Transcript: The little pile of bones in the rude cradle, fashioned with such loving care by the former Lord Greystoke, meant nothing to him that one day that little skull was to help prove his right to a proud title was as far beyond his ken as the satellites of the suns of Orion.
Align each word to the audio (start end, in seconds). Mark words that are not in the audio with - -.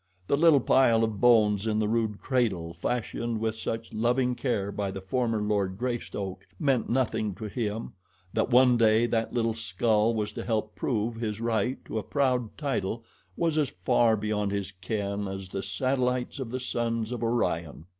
The 0.25 0.35
little 0.35 0.59
pile 0.61 1.03
of 1.03 1.21
bones 1.21 1.67
in 1.67 1.77
the 1.77 1.87
rude 1.87 2.17
cradle, 2.19 2.73
fashioned 2.73 3.39
with 3.39 3.55
such 3.55 3.93
loving 3.93 4.33
care 4.33 4.71
by 4.71 4.89
the 4.89 4.99
former 4.99 5.39
Lord 5.43 5.77
Greystoke, 5.77 6.47
meant 6.57 6.89
nothing 6.89 7.35
to 7.35 7.45
him 7.47 7.93
that 8.33 8.49
one 8.49 8.77
day 8.77 9.05
that 9.05 9.31
little 9.31 9.53
skull 9.53 10.15
was 10.15 10.31
to 10.31 10.43
help 10.43 10.75
prove 10.75 11.17
his 11.17 11.39
right 11.39 11.85
to 11.85 11.99
a 11.99 12.03
proud 12.03 12.57
title 12.57 13.03
was 13.37 13.59
as 13.59 13.69
far 13.69 14.17
beyond 14.17 14.51
his 14.51 14.71
ken 14.71 15.27
as 15.27 15.49
the 15.49 15.61
satellites 15.61 16.39
of 16.39 16.49
the 16.49 16.59
suns 16.59 17.11
of 17.11 17.21
Orion. 17.21 17.85